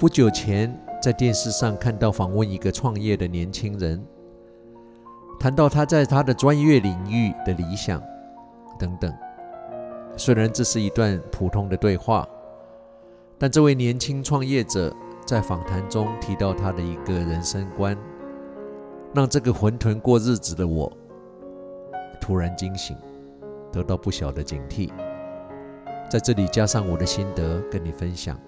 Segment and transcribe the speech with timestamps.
[0.00, 4.02] 不久前在电视上看到访问一个创业的年轻人，
[5.38, 8.02] 谈到他在他的专业领域的理想
[8.78, 9.14] 等等。
[10.16, 12.26] 虽然这是一段普通的对话，
[13.36, 14.90] 但这位年轻创业者
[15.26, 17.94] 在访谈中提到他的一个人生观，
[19.14, 20.90] 让这个浑沌过日子的我
[22.18, 22.96] 突然惊醒，
[23.70, 24.90] 得到不小的警惕。
[26.10, 28.40] 在这里加上我的心得跟你分享。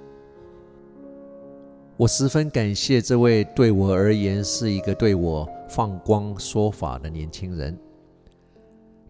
[2.02, 7.78] 我十分感谢这位对我而言是一个对我放光说法的年轻人。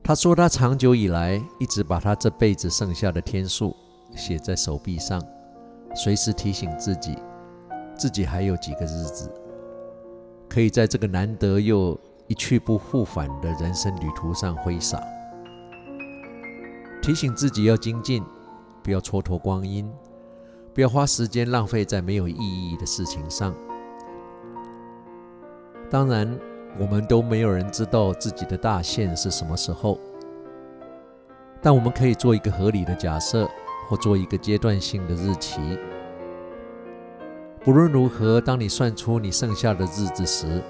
[0.02, 3.74] 他说他长久以来一直把他这辈子剩下的天数
[4.14, 5.22] 写在手臂上，
[5.94, 7.16] 随时提醒自己，
[7.96, 9.32] 自己还有几个日子，
[10.46, 15.02] 可以在这个难得又一去不复返的人生旅途上挥洒。
[17.00, 18.22] 提醒自己要精进，
[18.82, 19.90] 不要蹉跎光阴。
[20.74, 23.54] 不要花时间浪费在没有意义的事情上。
[25.90, 26.38] 当然，
[26.78, 29.98] 我们都没有人知道自己的大限是什么时候，
[31.60, 33.46] 但我们可以做一个合理的假设，
[33.86, 35.60] 或做一个阶段性的日期。
[37.62, 40.62] 不论如何，当你算出你剩下的日子时，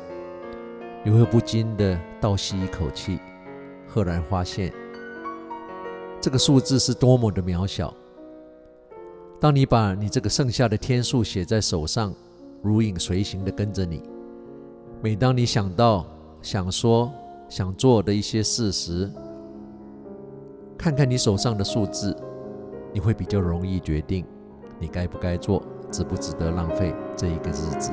[1.04, 3.20] 你会不禁的倒吸一口气，
[3.86, 4.72] 赫然发现，
[6.20, 7.94] 这个数字是多么的渺小。
[9.42, 12.14] 当你把你这个剩下的天数写在手上，
[12.62, 14.00] 如影随形地跟着你。
[15.02, 16.06] 每当你想到、
[16.40, 17.10] 想说、
[17.48, 19.10] 想做的一些事时，
[20.78, 22.16] 看看你手上的数字，
[22.92, 24.24] 你会比较容易决定
[24.78, 27.90] 你该不该做，值不值得浪费这一个日子，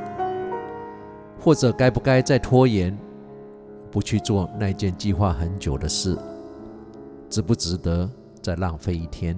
[1.40, 2.96] 或者该不该再拖延，
[3.90, 6.16] 不去做那件计划很久的事，
[7.28, 8.08] 值不值得
[8.40, 9.36] 再浪费一天。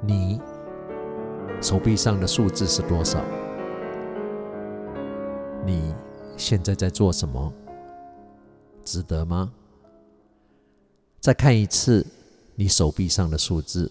[0.00, 0.40] 你
[1.60, 3.20] 手臂上的数字是多少？
[5.66, 5.92] 你
[6.36, 7.52] 现在在做什么？
[8.84, 9.50] 值得吗？
[11.20, 12.06] 再看一次
[12.54, 13.90] 你手臂上的数字，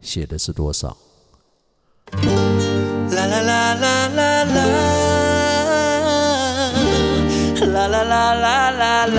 [0.00, 0.96] 写的是多少？
[2.12, 4.54] 啦啦啦啦啦啦，
[7.66, 9.16] 啦啦啦啦啦啦，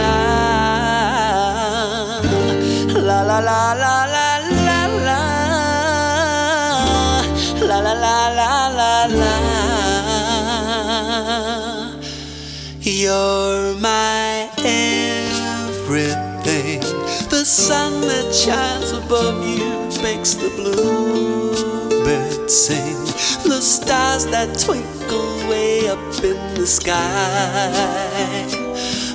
[3.01, 4.02] 啦啦啦啦
[18.43, 19.71] shines above you
[20.03, 22.97] makes the bluebirds sing.
[23.49, 27.71] The stars that twinkle way up in the sky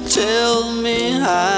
[0.08, 1.57] tell me I'm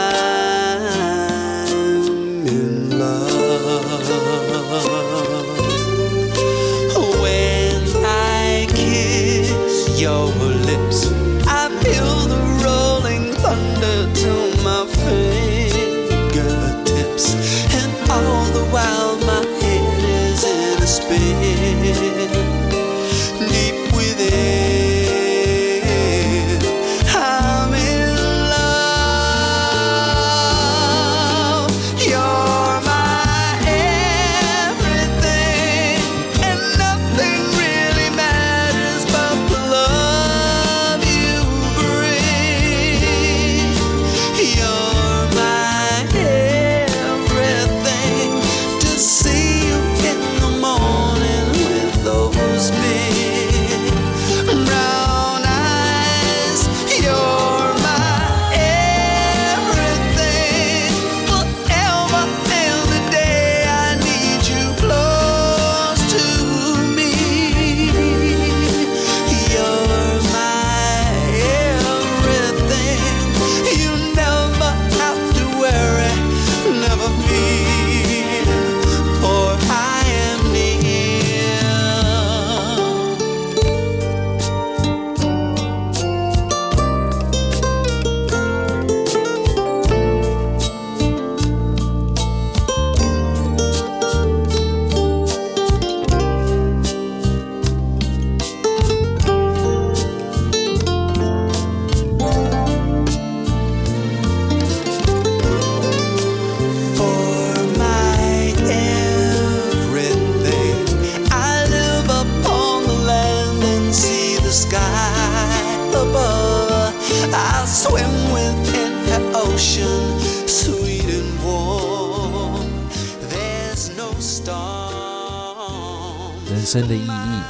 [126.51, 127.43] 人生的意义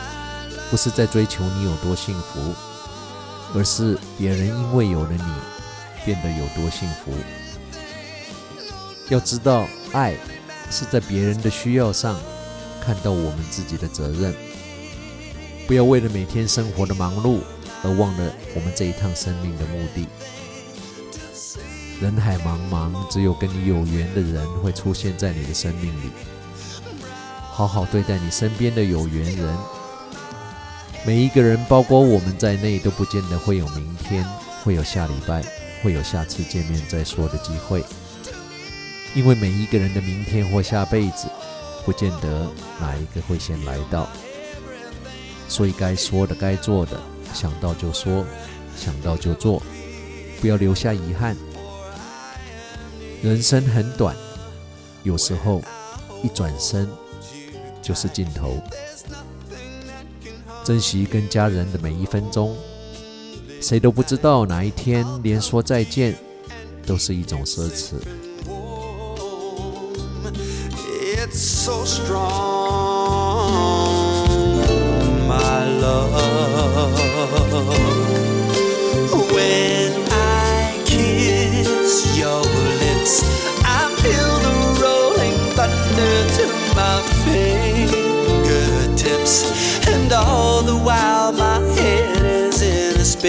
[0.71, 2.55] 不是在追求你有多幸福，
[3.55, 5.25] 而是别人因为有了你
[6.05, 7.11] 变得有多幸福。
[9.09, 10.15] 要知道，爱
[10.71, 12.15] 是在别人的需要上
[12.81, 14.35] 看到我们自己的责任，
[15.67, 17.39] 不要为了每天生活的忙碌
[17.83, 20.07] 而忘了我们这一趟生命的目的。
[22.03, 26.11] 人海茫茫，只有跟你有缘的人会出现在你的生命里。
[27.53, 29.59] 好好对待你身边的有缘人。
[31.07, 34.25] 每一个人，包括我们在内，都不见得会有明天，
[34.63, 35.43] 会有下礼拜，
[35.83, 37.85] 会有下次见面再说的机会。
[39.15, 41.27] 因为每一个人的明天或下辈子，
[41.85, 42.47] 不见得
[42.81, 44.09] 哪一个会先来到。
[45.49, 47.01] 所以该说的、该做的，
[47.35, 48.25] 想到就说，
[48.77, 49.63] 想到就做，
[50.41, 51.37] 不要留下遗憾。
[53.23, 54.15] 人生很短，
[55.03, 55.61] 有时候
[56.23, 56.89] 一转身
[57.83, 58.57] 就是尽头。
[60.65, 62.57] 珍惜跟家人的每一分钟，
[63.61, 66.17] 谁都不知道哪一天连说再见
[66.87, 67.95] 都是一种奢侈。
[71.33, 72.21] So strong,
[75.29, 76.80] my love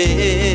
[0.04, 0.51] baby.